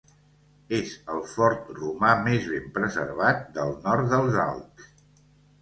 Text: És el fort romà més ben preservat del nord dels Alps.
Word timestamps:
És 0.77 0.93
el 1.15 1.19
fort 1.33 1.69
romà 1.81 2.13
més 2.29 2.49
ben 2.55 2.65
preservat 2.79 3.47
del 3.59 3.77
nord 3.85 4.11
dels 4.15 4.41
Alps. 4.49 4.93